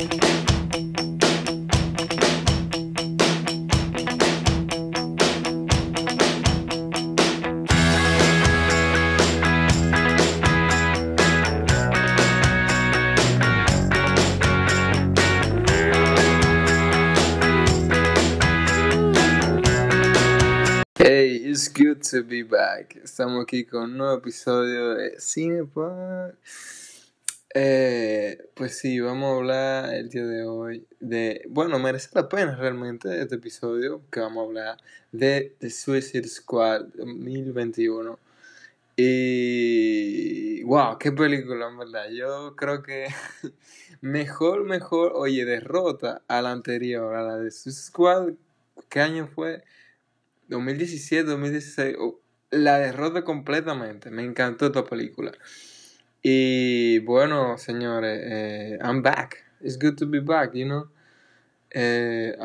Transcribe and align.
Hey, 0.00 0.06
it's 21.36 21.68
good 21.68 22.02
to 22.04 22.22
be 22.22 22.42
back. 22.42 22.96
Estamos 23.04 23.42
aquí 23.42 23.66
con 23.66 23.82
un 23.82 23.98
nuevo 23.98 24.16
episodio 24.16 24.94
de 24.94 25.20
Cinepod. 25.20 26.36
Eh, 27.52 28.38
pues 28.54 28.78
sí, 28.78 29.00
vamos 29.00 29.32
a 29.32 29.36
hablar 29.36 29.94
el 29.94 30.08
día 30.08 30.24
de 30.24 30.44
hoy 30.44 30.86
de. 31.00 31.44
Bueno, 31.48 31.78
merece 31.80 32.08
la 32.14 32.28
pena 32.28 32.54
realmente 32.54 33.20
este 33.20 33.36
episodio, 33.36 34.02
que 34.10 34.20
vamos 34.20 34.42
a 34.42 34.46
hablar 34.46 34.76
de 35.10 35.56
The 35.58 35.70
Suicide 35.70 36.28
Squad 36.28 36.86
2021. 36.94 38.18
Y. 38.96 40.62
¡Wow! 40.62 40.98
¡Qué 40.98 41.10
película, 41.10 41.68
en 41.68 41.78
verdad! 41.78 42.08
Yo 42.10 42.54
creo 42.56 42.82
que 42.82 43.08
mejor, 44.00 44.64
mejor, 44.64 45.12
oye, 45.16 45.44
derrota 45.44 46.22
a 46.28 46.42
la 46.42 46.52
anterior, 46.52 47.14
a 47.16 47.22
la 47.22 47.36
de 47.38 47.50
Suicide 47.50 47.82
Squad. 47.82 48.32
¿Qué 48.88 49.00
año 49.00 49.26
fue? 49.26 49.64
2017, 50.48 51.24
2016, 51.24 51.96
la 52.50 52.78
derrota 52.78 53.24
completamente. 53.24 54.10
Me 54.10 54.24
encantó 54.24 54.66
esta 54.66 54.84
película. 54.84 55.32
Y 56.22 56.98
bueno, 57.00 57.56
señores, 57.56 58.20
eh, 58.22 58.78
I'm 58.82 59.02
back. 59.02 59.44
It's 59.60 59.78
good 59.78 59.96
to 59.96 60.06
be 60.06 60.20
back, 60.20 60.52
you 60.54 60.66
know. 60.66 60.88
Eh, 61.70 62.36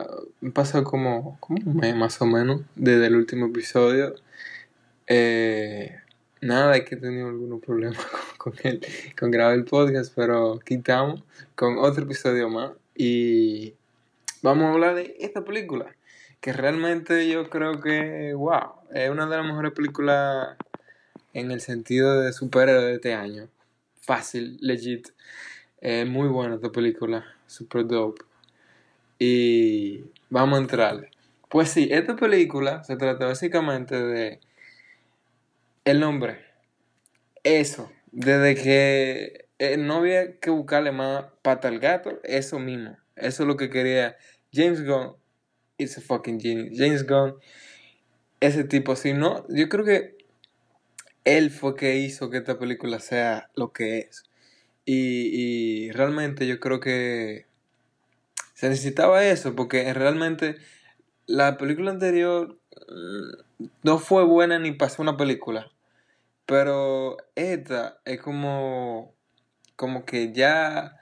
han 0.42 0.52
pasado 0.52 0.84
como, 0.84 1.38
como 1.40 1.58
un 1.66 1.78
mes 1.78 1.96
más 1.96 2.22
o 2.22 2.26
menos 2.26 2.62
desde 2.76 3.08
el 3.08 3.16
último 3.16 3.48
episodio. 3.48 4.16
Eh, 5.08 5.96
nada, 6.42 6.74
hay 6.74 6.86
que 6.86 6.96
tener 6.96 7.26
algunos 7.26 7.62
problemas 7.62 7.98
con, 8.38 8.54
con, 8.54 8.62
el, 8.64 8.86
con 9.20 9.32
grabar 9.32 9.56
el 9.56 9.66
podcast, 9.66 10.14
pero 10.16 10.60
quitamos 10.64 11.24
con 11.56 11.78
otro 11.78 12.04
episodio 12.04 12.50
más. 12.50 12.72
Y 12.96 13.74
vamos 14.42 14.66
a 14.66 14.74
hablar 14.74 14.96
de 14.96 15.18
esta 15.20 15.44
película 15.44 15.94
que 16.40 16.54
realmente 16.54 17.28
yo 17.28 17.50
creo 17.50 17.82
que, 17.82 18.34
wow, 18.36 18.74
es 18.94 19.10
una 19.10 19.26
de 19.26 19.36
las 19.36 19.46
mejores 19.46 19.72
películas 19.74 20.56
en 21.34 21.52
el 21.52 21.60
sentido 21.60 22.22
de 22.22 22.32
superhéroe 22.32 22.86
de 22.86 22.96
este 22.96 23.14
año. 23.14 23.50
Fácil, 24.06 24.58
legit. 24.62 25.10
Es 25.82 26.08
muy 26.08 26.28
buena 26.28 26.56
esta 26.56 26.72
película, 26.72 27.26
super 27.48 27.86
dope. 27.86 28.24
Y 29.20 30.04
vamos 30.30 30.60
a 30.60 30.62
entrarle. 30.62 31.10
Pues 31.50 31.70
sí, 31.70 31.88
esta 31.92 32.16
película 32.16 32.84
se 32.84 32.96
trata 32.98 33.26
básicamente 33.26 33.96
de 33.96 34.40
el 35.86 36.00
nombre. 36.00 36.40
Eso, 37.44 37.92
desde 38.12 38.56
que 38.56 39.48
eh, 39.60 39.78
no 39.78 39.96
había 39.96 40.40
que 40.40 40.50
buscarle 40.50 40.92
más 40.92 41.26
pata 41.42 41.68
al 41.68 41.80
gato, 41.80 42.20
eso 42.24 42.60
mismo. 42.60 42.98
Eso 43.16 43.44
es 43.44 43.48
lo 43.48 43.56
que 43.58 43.70
quería 43.70 44.18
James 44.52 44.86
Gunn 44.86 45.16
it's 45.78 45.98
a 45.98 46.02
fucking 46.02 46.40
genius. 46.40 46.78
James 46.78 47.06
Gunn, 47.06 47.36
ese 48.40 48.64
tipo, 48.64 48.96
si 48.96 49.14
no, 49.14 49.46
yo 49.50 49.70
creo 49.70 49.86
que 49.86 50.18
él 51.26 51.52
fue 51.52 51.76
que 51.76 51.98
hizo 51.98 52.30
que 52.30 52.38
esta 52.38 52.58
película 52.58 53.00
sea 53.00 53.50
lo 53.56 53.74
que 53.74 54.00
es. 54.00 54.24
Y, 54.86 55.92
realmente 55.92 56.46
yo 56.48 56.60
creo 56.60 56.80
que 56.80 57.48
se 58.54 58.70
necesitaba 58.70 59.26
eso, 59.26 59.56
porque 59.56 59.92
realmente 59.94 60.58
la 61.26 61.58
película 61.58 61.92
anterior 61.92 62.60
mm, 62.90 63.66
no 63.84 63.98
fue 64.00 64.24
buena 64.24 64.60
ni 64.60 64.72
pasó 64.72 65.02
una 65.02 65.18
película. 65.18 65.72
Pero 66.46 67.18
esta 67.36 68.00
es 68.06 68.22
como, 68.22 69.16
como 69.76 70.06
que 70.06 70.32
ya 70.32 70.98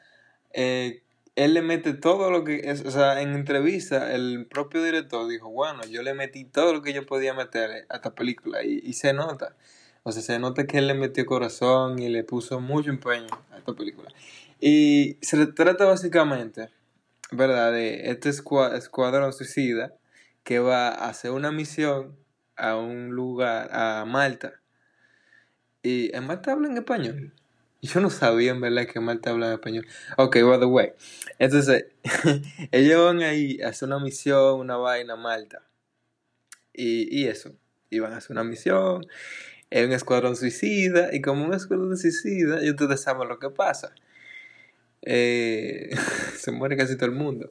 eh, 0.53 1.03
él 1.35 1.53
le 1.53 1.62
mete 1.62 1.94
todo 1.94 2.29
lo 2.31 2.44
que 2.44 2.62
es, 2.66 2.85
o 2.85 2.91
sea, 2.91 3.22
en 3.22 3.33
entrevista 3.33 4.13
el 4.13 4.45
propio 4.47 4.83
director 4.83 5.28
dijo, 5.28 5.50
bueno, 5.50 5.83
yo 5.85 6.03
le 6.03 6.13
metí 6.13 6.45
todo 6.45 6.73
lo 6.73 6.81
que 6.81 6.94
yo 6.94 7.06
podía 7.06 7.33
meter 7.33 7.85
a 7.89 7.95
esta 7.95 8.13
película 8.13 8.63
y, 8.63 8.94
se 8.94 9.13
nota, 9.13 9.56
o 10.03 10.11
sea, 10.11 10.21
se 10.21 10.37
nota 10.39 10.67
que 10.67 10.77
él 10.77 10.87
le 10.87 10.93
metió 10.93 11.25
corazón 11.25 11.99
y 11.99 12.09
le 12.09 12.23
puso 12.23 12.59
mucho 12.59 12.89
empeño 12.89 13.27
a 13.51 13.57
esta 13.57 13.73
película. 13.73 14.09
Y 14.59 15.17
se 15.21 15.45
trata 15.47 15.85
básicamente, 15.85 16.69
¿verdad?, 17.31 17.71
de 17.71 18.09
este 18.11 18.29
escuadrón 18.29 19.33
suicida 19.33 19.93
que 20.43 20.59
va 20.59 20.89
a 20.89 21.09
hacer 21.09 21.31
una 21.31 21.51
misión 21.51 22.17
a 22.55 22.75
un 22.75 23.11
lugar, 23.11 23.69
a 23.71 24.05
Malta. 24.05 24.59
Y 25.81 26.15
en 26.15 26.27
Malta 26.27 26.51
hablan 26.51 26.77
español. 26.77 27.33
Yo 27.81 27.99
no 27.99 28.09
sabía 28.09 28.51
en 28.51 28.61
verdad 28.61 28.87
que 28.87 28.99
Malta 29.01 29.31
hablaba 29.31 29.53
español. 29.53 29.85
Ok, 30.17 30.37
by 30.41 30.59
the 30.59 30.65
way. 30.65 30.93
Entonces, 31.39 31.87
ellos 32.71 33.05
van 33.05 33.21
ahí 33.21 33.61
a 33.61 33.69
hacer 33.69 33.87
una 33.87 33.99
misión, 33.99 34.59
una 34.59 34.77
vaina 34.77 35.17
Malta. 35.17 35.63
Y, 36.73 37.19
y 37.19 37.27
eso. 37.27 37.53
Iban 37.89 38.13
a 38.13 38.17
hacer 38.17 38.31
una 38.31 38.45
misión. 38.45 39.05
Es 39.73 39.88
un 39.88 39.91
escuadrón 39.91 40.35
suicida. 40.35 41.09
Y 41.11 41.22
como 41.22 41.45
un 41.45 41.53
escuadrón 41.56 41.97
suicida, 41.97 42.63
y 42.63 42.69
ustedes 42.69 43.01
saben 43.01 43.28
lo 43.28 43.39
que 43.39 43.50
pasa. 43.50 43.91
Eh, 45.01 45.89
se 46.38 46.51
muere 46.51 46.78
casi 46.78 46.95
todo 46.95 47.07
el 47.07 47.16
mundo. 47.16 47.50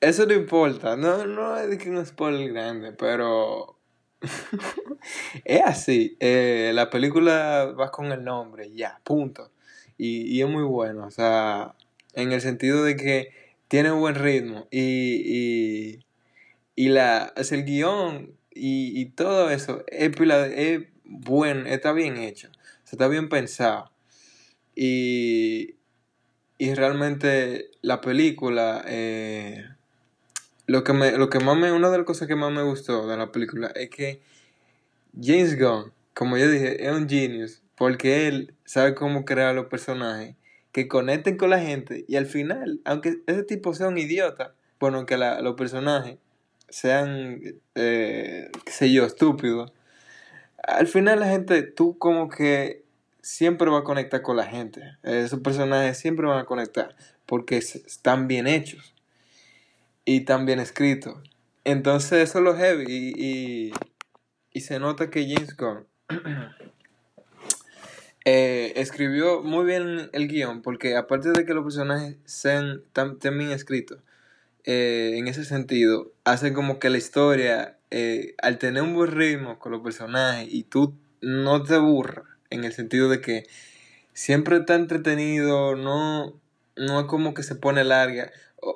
Eso 0.00 0.24
no 0.24 0.34
importa. 0.34 0.94
No, 0.94 1.26
no 1.26 1.58
es 1.58 1.76
que 1.78 1.90
un 1.90 2.06
spoiler 2.06 2.52
grande, 2.52 2.92
pero 2.92 3.76
es 5.44 5.62
así. 5.64 6.16
Eh, 6.20 6.70
la 6.72 6.90
película 6.90 7.74
va 7.78 7.90
con 7.90 8.12
el 8.12 8.22
nombre, 8.22 8.70
ya, 8.72 9.00
punto. 9.02 9.50
Y, 9.98 10.28
y, 10.28 10.42
es 10.42 10.48
muy 10.48 10.62
bueno, 10.62 11.06
o 11.06 11.10
sea, 11.10 11.74
en 12.14 12.32
el 12.32 12.40
sentido 12.40 12.84
de 12.84 12.96
que 12.96 13.30
tiene 13.66 13.92
un 13.92 14.00
buen 14.00 14.14
ritmo 14.14 14.66
y, 14.70 14.80
y, 14.80 16.06
y 16.76 16.88
la, 16.88 17.32
es 17.36 17.52
el 17.52 17.64
guion 17.64 18.32
y, 18.54 19.04
todo 19.14 19.50
eso 19.50 19.84
es, 19.88 20.12
es 20.18 20.82
está 21.66 21.92
bien 21.92 22.16
hecho, 22.16 22.50
está 22.90 23.08
bien 23.08 23.28
pensado. 23.28 23.90
Y, 24.74 25.74
y 26.58 26.74
realmente 26.74 27.70
la 27.82 28.00
película... 28.00 28.84
Eh, 28.86 29.64
lo 30.66 30.84
que, 30.84 30.92
me, 30.92 31.12
lo 31.18 31.28
que 31.28 31.40
más 31.40 31.56
me, 31.56 31.72
una 31.72 31.90
de 31.90 31.98
las 31.98 32.06
cosas 32.06 32.28
que 32.28 32.36
más 32.36 32.52
me 32.52 32.62
gustó 32.62 33.06
de 33.06 33.16
la 33.16 33.32
película 33.32 33.72
es 33.74 33.90
que 33.90 34.22
James 35.20 35.58
Gunn, 35.58 35.92
como 36.14 36.38
yo 36.38 36.48
dije, 36.48 36.86
es 36.86 36.92
un 36.92 37.08
genius, 37.08 37.62
porque 37.76 38.28
él 38.28 38.54
sabe 38.64 38.94
cómo 38.94 39.24
crear 39.24 39.54
los 39.54 39.66
personajes 39.66 40.36
que 40.70 40.88
conecten 40.88 41.36
con 41.36 41.50
la 41.50 41.60
gente 41.60 42.04
y 42.08 42.16
al 42.16 42.26
final, 42.26 42.80
aunque 42.84 43.20
ese 43.26 43.42
tipo 43.42 43.74
sea 43.74 43.88
un 43.88 43.98
idiota, 43.98 44.54
bueno, 44.80 45.04
que 45.04 45.16
los 45.16 45.54
personajes 45.56 46.18
sean, 46.72 47.40
eh, 47.74 48.50
qué 48.64 48.72
sé 48.72 48.92
yo, 48.92 49.04
estúpidos, 49.04 49.72
al 50.62 50.86
final 50.86 51.20
la 51.20 51.28
gente, 51.28 51.62
tú 51.62 51.98
como 51.98 52.28
que 52.28 52.84
siempre 53.20 53.70
va 53.70 53.78
a 53.78 53.84
conectar 53.84 54.22
con 54.22 54.36
la 54.36 54.46
gente. 54.46 54.82
Esos 55.02 55.40
personajes 55.40 55.98
siempre 55.98 56.26
van 56.26 56.38
a 56.38 56.44
conectar 56.44 56.96
porque 57.26 57.56
están 57.56 58.28
bien 58.28 58.46
hechos 58.46 58.94
y 60.04 60.22
también 60.22 60.60
escrito. 60.60 61.22
Entonces 61.64 62.28
eso 62.28 62.38
es 62.38 62.44
lo 62.44 62.56
heavy 62.56 62.84
y, 63.16 63.72
se 64.60 64.78
nota 64.78 65.10
que 65.10 65.26
James 65.26 65.56
Gunn 65.56 65.86
eh, 68.24 68.72
escribió 68.76 69.42
muy 69.42 69.64
bien 69.64 70.10
el 70.12 70.28
guion 70.28 70.62
porque 70.62 70.96
aparte 70.96 71.30
de 71.30 71.46
que 71.46 71.54
los 71.54 71.64
personajes 71.64 72.16
sean 72.24 72.82
tan, 72.92 73.18
bien 73.18 73.50
escritos, 73.50 74.00
eh, 74.64 75.14
en 75.16 75.28
ese 75.28 75.44
sentido, 75.44 76.12
hace 76.24 76.52
como 76.52 76.78
que 76.78 76.90
la 76.90 76.98
historia, 76.98 77.78
eh, 77.90 78.34
al 78.42 78.58
tener 78.58 78.82
un 78.82 78.94
buen 78.94 79.10
ritmo 79.10 79.58
con 79.58 79.72
los 79.72 79.82
personajes 79.82 80.48
y 80.50 80.64
tú 80.64 80.94
no 81.20 81.62
te 81.62 81.74
aburras, 81.74 82.26
en 82.50 82.64
el 82.64 82.72
sentido 82.72 83.08
de 83.08 83.20
que 83.20 83.44
siempre 84.12 84.58
está 84.58 84.74
entretenido, 84.74 85.74
no, 85.76 86.40
no 86.76 87.00
es 87.00 87.06
como 87.06 87.34
que 87.34 87.42
se 87.42 87.54
pone 87.54 87.82
larga. 87.84 88.30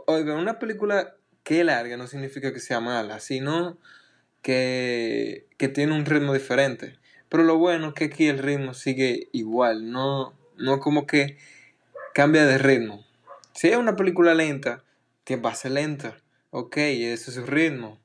Oiga, 0.06 0.34
una 0.34 0.58
película 0.58 1.14
que 1.42 1.62
larga 1.62 1.96
no 1.96 2.06
significa 2.06 2.52
que 2.52 2.60
sea 2.60 2.80
mala, 2.80 3.20
sino 3.20 3.78
que, 4.42 5.46
que 5.58 5.68
tiene 5.68 5.94
un 5.94 6.06
ritmo 6.06 6.32
diferente. 6.32 6.98
Pero 7.28 7.44
lo 7.44 7.58
bueno 7.58 7.88
es 7.88 7.94
que 7.94 8.04
aquí 8.04 8.28
el 8.28 8.38
ritmo 8.38 8.74
sigue 8.74 9.28
igual, 9.32 9.90
no, 9.90 10.34
no 10.56 10.80
como 10.80 11.06
que 11.06 11.38
cambia 12.14 12.46
de 12.46 12.58
ritmo. 12.58 13.04
Si 13.54 13.68
es 13.68 13.76
una 13.76 13.96
película 13.96 14.34
lenta, 14.34 14.84
que 15.26 15.36
va 15.36 15.50
a 15.50 15.54
ser 15.56 15.72
lenta, 15.72 16.16
ok, 16.50 16.76
ese 16.76 17.30
es 17.30 17.34
su 17.34 17.44
ritmo. 17.44 18.00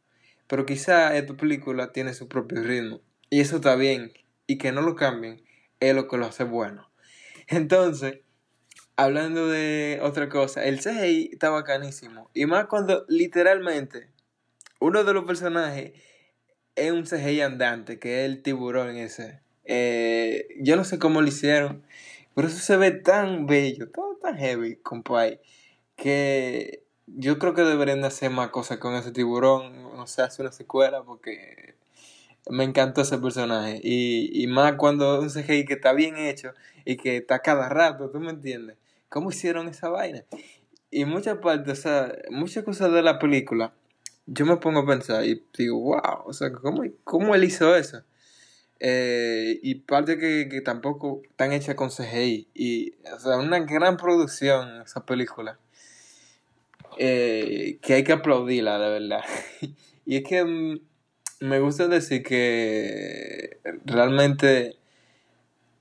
Pero 0.47 0.65
quizá 0.65 1.15
esta 1.15 1.35
película 1.35 1.93
tiene 1.93 2.13
su 2.13 2.27
propio 2.27 2.61
ritmo. 2.63 2.99
Y 3.29 3.39
eso 3.39 3.57
está 3.57 3.75
bien. 3.75 4.11
Y 4.47 4.57
que 4.57 4.73
no 4.73 4.81
lo 4.81 4.95
cambien 4.95 5.41
es 5.79 5.95
lo 5.95 6.07
que 6.07 6.17
lo 6.17 6.25
hace 6.25 6.43
bueno. 6.43 6.91
Entonces, 7.47 8.21
hablando 8.95 9.47
de 9.47 9.99
otra 10.01 10.29
cosa, 10.29 10.65
el 10.65 10.79
CGI 10.79 11.29
está 11.33 11.51
bacanísimo. 11.51 12.29
Y 12.33 12.47
más 12.47 12.65
cuando 12.65 13.05
literalmente 13.07 14.09
uno 14.79 15.03
de 15.03 15.13
los 15.13 15.23
personajes 15.25 15.93
es 16.75 16.91
un 16.91 17.03
CGI 17.03 17.41
andante, 17.41 17.99
que 17.99 18.25
es 18.25 18.31
el 18.31 18.41
tiburón 18.41 18.97
ese. 18.97 19.41
Eh, 19.63 20.47
yo 20.59 20.75
no 20.75 20.83
sé 20.83 20.97
cómo 20.97 21.21
lo 21.21 21.27
hicieron, 21.27 21.83
pero 22.33 22.47
eso 22.47 22.57
se 22.57 22.77
ve 22.77 22.89
tan 22.89 23.45
bello, 23.45 23.91
todo 23.91 24.17
tan 24.17 24.37
heavy, 24.37 24.77
compadre, 24.77 25.39
que 25.95 26.80
yo 27.15 27.39
creo 27.39 27.53
que 27.53 27.63
deberían 27.63 28.03
hacer 28.03 28.31
más 28.31 28.49
cosas 28.49 28.77
con 28.77 28.95
ese 28.95 29.11
tiburón, 29.11 29.83
no 29.95 30.07
sé, 30.07 30.21
hacer 30.21 30.45
una 30.45 30.53
secuela, 30.53 31.03
porque 31.03 31.75
me 32.49 32.63
encantó 32.63 33.01
ese 33.01 33.17
personaje. 33.17 33.79
Y, 33.83 34.43
y 34.43 34.47
más 34.47 34.73
cuando 34.73 35.19
un 35.19 35.29
CGI 35.29 35.65
que 35.65 35.73
está 35.73 35.93
bien 35.93 36.17
hecho 36.17 36.53
y 36.85 36.97
que 36.97 37.17
está 37.17 37.39
cada 37.39 37.69
rato, 37.69 38.09
¿tú 38.09 38.19
me 38.19 38.31
entiendes? 38.31 38.77
¿Cómo 39.09 39.29
hicieron 39.29 39.67
esa 39.67 39.89
vaina? 39.89 40.23
Y 40.89 41.05
muchas 41.05 41.37
partes, 41.37 41.79
o 41.79 41.81
sea, 41.81 42.15
muchas 42.29 42.63
cosas 42.63 42.91
de 42.91 43.01
la 43.01 43.19
película, 43.19 43.73
yo 44.25 44.45
me 44.45 44.57
pongo 44.57 44.81
a 44.81 44.85
pensar 44.85 45.25
y 45.25 45.43
digo, 45.57 45.79
wow, 45.79 46.23
o 46.25 46.33
sea, 46.33 46.51
¿cómo, 46.51 46.83
cómo 47.03 47.35
él 47.35 47.43
hizo 47.43 47.75
eso? 47.75 48.03
Eh, 48.79 49.59
y 49.61 49.75
parte 49.75 50.17
que, 50.17 50.49
que 50.49 50.61
tampoco 50.61 51.21
están 51.29 51.53
hechas 51.53 51.75
con 51.75 51.89
CGI. 51.89 52.49
Y, 52.53 52.93
o 53.13 53.19
sea, 53.19 53.37
una 53.37 53.59
gran 53.59 53.97
producción 53.97 54.81
esa 54.81 55.05
película. 55.05 55.59
Eh, 57.03 57.79
que 57.81 57.95
hay 57.95 58.03
que 58.03 58.11
aplaudirla, 58.11 58.77
de 58.77 58.89
verdad. 58.91 59.21
y 60.05 60.17
es 60.17 60.23
que 60.23 60.43
mm, 60.43 60.79
me 61.39 61.59
gusta 61.59 61.87
decir 61.87 62.21
que 62.21 63.59
realmente 63.85 64.77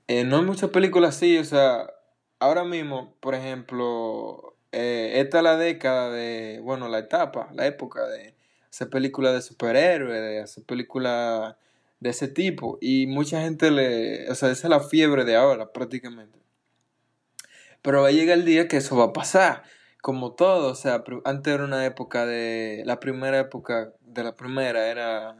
eh, 0.07 0.23
no 0.23 0.37
hay 0.37 0.45
muchas 0.45 0.71
películas 0.71 1.15
así, 1.15 1.37
o 1.37 1.45
sea, 1.45 1.93
ahora 2.39 2.63
mismo, 2.63 3.15
por 3.19 3.35
ejemplo, 3.35 4.55
eh, 4.71 5.11
esta 5.17 5.37
es 5.37 5.43
la 5.43 5.57
década 5.57 6.09
de, 6.09 6.59
bueno, 6.63 6.89
la 6.89 6.97
etapa, 6.97 7.51
la 7.53 7.67
época 7.67 8.07
de 8.07 8.33
hacer 8.71 8.89
películas 8.89 9.35
de 9.35 9.43
superhéroes, 9.43 10.19
de 10.19 10.41
hacer 10.41 10.63
películas 10.63 11.55
de 11.99 12.09
ese 12.09 12.29
tipo. 12.29 12.79
Y 12.81 13.05
mucha 13.05 13.41
gente 13.41 13.69
le, 13.69 14.27
o 14.27 14.33
sea, 14.33 14.49
esa 14.49 14.65
es 14.65 14.71
la 14.71 14.79
fiebre 14.79 15.23
de 15.23 15.35
ahora 15.35 15.71
prácticamente. 15.71 16.39
Pero 17.83 18.01
va 18.01 18.07
a 18.07 18.11
llegar 18.11 18.39
el 18.39 18.45
día 18.45 18.67
que 18.67 18.77
eso 18.77 18.97
va 18.97 19.05
a 19.05 19.13
pasar, 19.13 19.61
como 20.01 20.33
todo, 20.33 20.71
o 20.71 20.75
sea, 20.75 21.03
antes 21.25 21.53
era 21.53 21.63
una 21.63 21.85
época 21.85 22.25
de, 22.25 22.83
la 22.85 22.99
primera 22.99 23.39
época 23.39 23.93
de 24.01 24.23
la 24.23 24.35
primera 24.35 24.87
era 24.87 25.35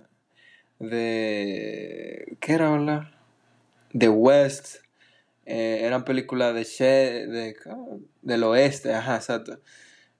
de, 0.79 2.37
¿qué 2.39 2.53
era, 2.53 2.73
hablar? 2.73 3.19
De 3.93 4.09
West, 4.09 4.77
eh, 5.45 5.81
eran 5.83 6.05
películas 6.05 6.53
de, 6.53 6.63
de 7.27 7.55
del 8.21 8.43
oeste, 8.43 8.93
ajá, 8.93 9.17
exacto, 9.17 9.59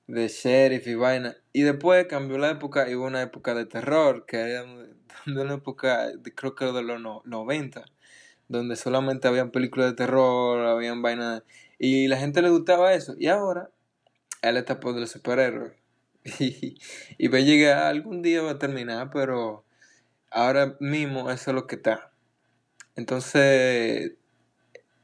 de 0.07 0.27
sheriff 0.27 0.88
y 0.88 0.95
vaina. 0.95 1.38
Y 1.53 1.61
después 1.61 2.05
cambió 2.07 2.38
la 2.38 2.51
época 2.51 2.89
y 2.89 2.95
hubo 2.95 3.05
una 3.05 3.21
época 3.21 3.53
de 3.53 3.65
terror, 3.65 4.25
que 4.25 4.38
era 4.38 4.65
una 5.27 5.53
época, 5.53 6.11
creo 6.35 6.55
que 6.55 6.65
de 6.65 6.83
los 6.83 7.01
90, 7.25 7.85
donde 8.49 8.75
solamente 8.75 9.27
habían 9.27 9.51
películas 9.51 9.91
de 9.91 9.95
terror, 9.95 10.65
habían 10.65 11.01
vainas, 11.01 11.43
y 11.79 12.07
la 12.07 12.17
gente 12.17 12.41
le 12.41 12.49
gustaba 12.49 12.93
eso. 12.93 13.15
Y 13.17 13.27
ahora, 13.27 13.69
él 14.41 14.57
está 14.57 14.79
por 14.79 14.95
los 14.95 15.11
superhéroes. 15.11 15.73
Y, 16.39 16.77
y 17.17 17.27
va 17.29 17.39
a 17.39 17.41
llegar, 17.41 17.83
algún 17.83 18.21
día 18.21 18.43
va 18.43 18.51
a 18.51 18.59
terminar, 18.59 19.09
pero 19.11 19.65
ahora 20.29 20.77
mismo 20.79 21.31
eso 21.31 21.51
es 21.51 21.55
lo 21.55 21.65
que 21.65 21.77
está. 21.77 22.11
Entonces, 22.95 24.13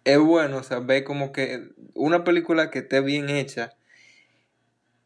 es 0.03 0.19
bueno, 0.19 0.57
o 0.57 0.63
sea, 0.63 0.79
ve 0.79 1.03
como 1.03 1.31
que 1.31 1.69
una 1.93 2.23
película 2.23 2.71
que 2.71 2.79
esté 2.79 3.01
bien 3.01 3.29
hecha 3.29 3.73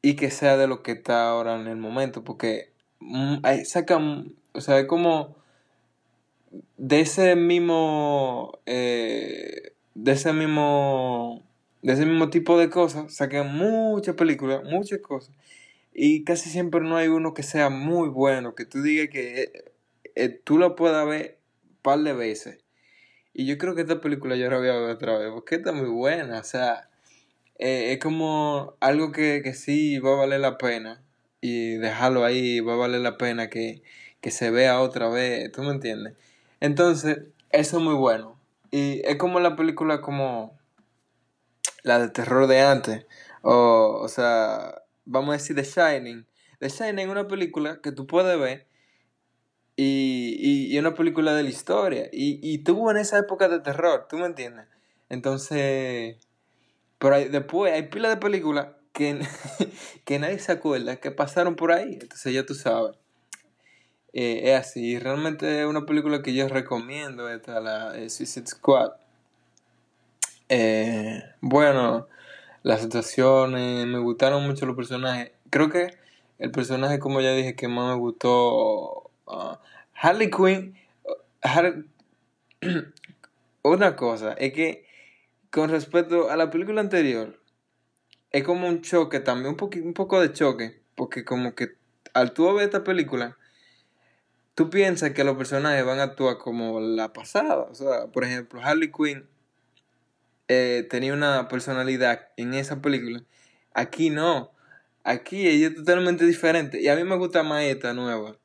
y 0.02 0.16
que 0.16 0.32
sea 0.32 0.58
de 0.58 0.68
lo 0.68 0.84
que 0.84 0.92
está 0.94 1.30
ahora 1.30 1.60
en 1.60 1.68
el 1.68 1.78
momento, 1.78 2.24
porque 2.24 2.72
mm, 3.00 3.38
sacan, 3.66 4.36
o 4.54 4.62
sea, 4.62 4.80
es 4.80 4.86
como 4.86 5.36
de 6.78 7.02
ese 7.02 7.36
mismo, 7.36 8.60
eh, 8.66 9.74
de 9.96 10.12
ese 10.12 10.34
mismo, 10.34 11.44
de 11.82 11.94
ese 11.94 12.06
mismo 12.06 12.30
tipo 12.30 12.58
de 12.58 12.70
cosas, 12.70 13.14
sacan 13.14 13.56
muchas 13.56 14.16
películas, 14.16 14.64
muchas 14.64 15.00
cosas, 15.00 15.36
y 15.94 16.24
casi 16.24 16.50
siempre 16.50 16.82
no 16.82 16.96
hay 16.98 17.08
uno 17.08 17.34
que 17.34 17.44
sea 17.44 17.70
muy 17.70 18.10
bueno, 18.10 18.56
que 18.56 18.66
tú 18.66 18.82
digas 18.82 19.10
que 19.10 19.42
eh, 19.44 19.72
eh, 20.16 20.30
tú 20.30 20.58
lo 20.58 20.76
puedas 20.76 21.06
ver 21.08 21.40
un 21.70 21.76
par 21.82 22.00
de 22.00 22.14
veces 22.14 22.60
y 23.34 23.46
yo 23.46 23.58
creo 23.58 23.76
que 23.76 23.82
esta 23.82 24.02
película 24.02 24.36
yo 24.36 24.50
la 24.50 24.58
voy 24.58 24.70
a 24.70 24.74
ver 24.74 24.90
otra 24.92 25.18
vez, 25.18 25.30
porque 25.32 25.56
está 25.56 25.72
muy 25.72 25.90
buena, 25.90 26.40
o 26.40 26.44
sea, 26.44 26.90
eh, 27.60 27.94
es 27.94 28.00
como 28.00 28.76
algo 28.82 29.12
que, 29.12 29.42
que, 29.44 29.54
sí 29.54 30.00
va 30.00 30.14
a 30.14 30.16
valer 30.18 30.42
la 30.42 30.58
pena, 30.58 31.02
y 31.42 31.76
dejarlo 31.78 32.24
ahí 32.26 32.60
va 32.60 32.74
a 32.74 32.78
valer 32.78 33.02
la 33.02 33.18
pena 33.18 33.50
que, 33.50 33.84
que 34.22 34.32
se 34.32 34.52
vea 34.52 34.82
otra 34.82 35.10
vez, 35.10 35.52
¿tú 35.52 35.64
me 35.64 35.72
entiendes? 35.72 36.14
Entonces, 36.60 37.22
eso 37.52 37.78
es 37.78 37.84
muy 37.84 37.96
bueno. 37.96 38.40
Y 38.72 39.02
es 39.06 39.18
como 39.18 39.40
la 39.40 39.56
película 39.56 40.02
como 40.02 40.58
la 41.84 42.00
de 42.00 42.10
terror 42.10 42.48
de 42.48 42.62
antes, 42.62 43.06
o, 43.42 44.00
o 44.02 44.08
sea, 44.08 44.84
vamos 45.06 45.30
a 45.30 45.38
decir 45.38 45.56
The 45.56 45.64
Shining. 45.64 46.28
The 46.60 46.70
Shining 46.70 47.00
es 47.00 47.08
una 47.08 47.28
película 47.28 47.82
que 47.82 47.92
tú 47.92 48.08
puedes 48.08 48.40
ver 48.40 48.68
y, 49.76 50.74
y, 50.74 50.78
una 50.78 50.94
película 50.94 51.34
de 51.34 51.44
la 51.44 51.50
historia. 51.50 52.08
Y, 52.12 52.40
y 52.42 52.60
tuvo 52.60 52.92
en 52.92 52.98
esa 52.98 53.18
época 53.18 53.48
de 53.48 53.60
terror, 53.60 54.08
¿tú 54.10 54.18
me 54.18 54.26
entiendes? 54.26 54.68
Entonces, 55.10 56.18
pero 57.00 57.18
después 57.18 57.74
hay 57.74 57.84
pila 57.90 58.10
de 58.10 58.18
películas 58.18 58.68
que, 58.94 59.20
que 60.06 60.20
nadie 60.20 60.40
se 60.40 60.52
acuerda, 60.52 60.98
que 60.98 61.12
pasaron 61.12 61.56
por 61.56 61.72
ahí. 61.72 61.98
Entonces 62.00 62.34
ya 62.34 62.46
tú 62.46 62.54
sabes. 62.54 62.96
Eh, 64.14 64.52
es 64.52 64.60
así. 64.60 65.00
Realmente 65.00 65.62
es 65.62 65.66
una 65.66 65.86
película 65.86 66.22
que 66.22 66.34
yo 66.34 66.48
recomiendo, 66.48 67.28
esta, 67.30 67.60
la 67.60 67.98
eh, 67.98 68.10
Suicide 68.10 68.48
Squad. 68.48 68.92
Eh, 70.54 71.24
bueno, 71.40 72.10
las 72.62 72.82
situaciones, 72.82 73.88
me 73.88 74.00
gustaron 74.00 74.46
mucho 74.46 74.66
los 74.66 74.76
personajes. 74.76 75.32
Creo 75.50 75.70
que 75.70 75.98
el 76.40 76.52
personaje, 76.52 77.00
como 77.00 77.22
ya 77.22 77.32
dije, 77.32 77.56
que 77.56 77.70
más 77.70 77.88
me 77.88 77.98
gustó 77.98 79.12
uh, 79.28 79.56
Harley 79.94 80.30
Quinn, 80.30 80.78
una 83.64 83.96
cosa, 83.96 84.34
es 84.34 84.52
que 84.52 84.86
con 85.52 85.70
respecto 85.70 86.30
a 86.30 86.36
la 86.36 86.50
película 86.50 86.82
anterior, 86.82 87.40
es 88.32 88.44
como 88.44 88.68
un 88.68 88.82
choque 88.82 89.22
también, 89.22 89.56
un, 89.58 89.86
un 89.86 89.94
poco 89.94 90.20
de 90.20 90.34
choque, 90.34 90.82
porque 90.96 91.24
como 91.24 91.56
que 91.56 91.78
al 92.14 92.34
tú 92.34 92.54
ver 92.54 92.66
esta 92.66 92.84
película, 92.84 93.38
tú 94.56 94.70
piensas 94.70 95.12
que 95.12 95.24
los 95.24 95.38
personajes 95.38 95.86
van 95.86 96.02
a 96.02 96.04
actuar 96.04 96.40
como 96.40 96.82
la 96.82 97.14
pasada. 97.14 97.68
O 97.72 97.74
sea, 97.74 98.08
por 98.08 98.26
ejemplo, 98.26 98.60
Harley 98.62 98.92
Quinn 98.92 99.31
eh, 100.54 100.84
tenía 100.84 101.14
una 101.14 101.48
personalidad 101.48 102.28
en 102.36 102.54
esa 102.54 102.82
película. 102.82 103.24
Aquí 103.74 104.10
no. 104.10 104.52
Aquí 105.06 105.48
ella 105.48 105.70
es 105.70 105.76
totalmente 105.76 106.26
diferente. 106.26 106.82
Y 106.82 106.90
a 106.90 106.96
mí 106.98 107.06
me 107.06 107.16
gusta 107.16 107.42
más 107.44 107.64
esta 107.64 107.94
nueva. 107.94 108.38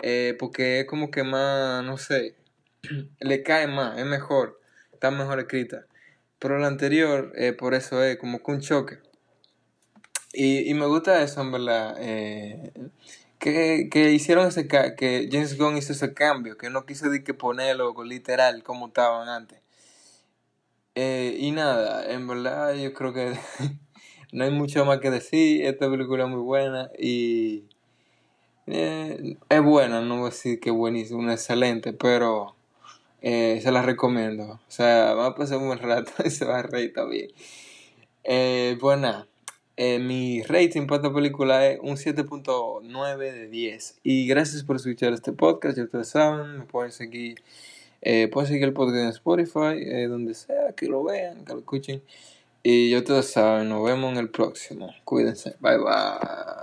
Eh, 0.00 0.34
porque 0.38 0.80
es 0.80 0.86
como 0.86 1.10
que 1.10 1.24
más, 1.24 1.84
no 1.84 1.98
sé, 1.98 2.36
le 3.20 3.42
cae 3.42 3.66
más, 3.66 3.98
es 3.98 4.06
mejor, 4.06 4.60
está 4.92 5.10
mejor 5.10 5.40
escrita. 5.40 5.86
Pero 6.38 6.58
la 6.58 6.68
anterior, 6.68 7.32
eh, 7.36 7.52
por 7.52 7.74
eso 7.74 8.02
es 8.02 8.16
como 8.16 8.42
que 8.42 8.50
un 8.50 8.60
choque. 8.60 8.98
Y, 10.32 10.70
y 10.70 10.74
me 10.74 10.86
gusta 10.86 11.22
eso, 11.22 11.42
en 11.42 11.52
verdad. 11.52 11.96
Eh, 11.98 12.72
que, 13.38 13.88
que, 13.90 14.10
hicieron 14.12 14.48
ese 14.48 14.66
que 14.68 15.28
James 15.30 15.58
Gunn 15.58 15.76
hizo 15.76 15.92
ese 15.92 16.14
cambio, 16.14 16.56
que 16.56 16.70
no 16.70 16.86
quiso 16.86 17.10
de 17.10 17.22
que 17.22 17.34
ponerlo 17.34 17.94
literal 18.04 18.62
como 18.62 18.86
estaban 18.86 19.28
antes. 19.28 19.61
Y 20.94 21.50
nada, 21.52 22.12
en 22.12 22.26
verdad 22.26 22.74
yo 22.74 22.92
creo 22.92 23.12
que 23.12 23.34
no 24.32 24.44
hay 24.44 24.50
mucho 24.50 24.84
más 24.84 24.98
que 24.98 25.10
decir. 25.10 25.64
Esta 25.64 25.90
película 25.90 26.24
es 26.24 26.30
muy 26.30 26.40
buena 26.40 26.90
y 26.98 27.64
eh, 28.66 29.36
es 29.48 29.62
buena, 29.62 30.00
no 30.00 30.16
voy 30.16 30.26
a 30.26 30.30
decir 30.30 30.60
que 30.60 30.70
buenísimo, 30.70 31.28
excelente, 31.30 31.92
pero 31.92 32.54
eh, 33.20 33.60
se 33.62 33.72
la 33.72 33.82
recomiendo. 33.82 34.44
O 34.44 34.60
sea, 34.70 35.14
va 35.14 35.26
a 35.26 35.34
pasar 35.34 35.58
un 35.58 35.66
buen 35.66 35.78
rato 35.78 36.12
y 36.24 36.30
se 36.30 36.44
va 36.44 36.60
a 36.60 36.62
reír 36.62 36.92
también. 36.92 37.28
Eh, 38.24 38.78
bueno, 38.80 39.26
eh, 39.76 39.98
mi 39.98 40.42
rating 40.42 40.86
para 40.86 41.02
esta 41.02 41.14
película 41.14 41.66
es 41.66 41.80
un 41.82 41.96
7.9 41.96 43.18
de 43.18 43.48
10. 43.48 44.00
Y 44.04 44.26
gracias 44.26 44.62
por 44.62 44.76
escuchar 44.76 45.12
este 45.12 45.32
podcast. 45.32 45.76
Ya 45.76 45.84
ustedes 45.84 46.08
saben, 46.08 46.58
me 46.58 46.64
pueden 46.64 46.92
seguir. 46.92 47.42
Pueden 48.02 48.46
seguir 48.46 48.64
el 48.64 48.72
podcast 48.72 48.98
en 48.98 49.08
Spotify, 49.08 50.06
donde 50.06 50.34
sea, 50.34 50.72
que 50.76 50.86
lo 50.86 51.04
vean, 51.04 51.44
que 51.44 51.52
lo 51.52 51.60
escuchen. 51.60 52.02
Y 52.62 52.90
ya 52.90 52.98
ustedes 52.98 53.30
saben, 53.30 53.68
nos 53.68 53.84
vemos 53.84 54.12
en 54.12 54.18
el 54.18 54.30
próximo. 54.30 54.94
Cuídense. 55.04 55.56
Bye 55.60 55.78
bye. 55.78 56.61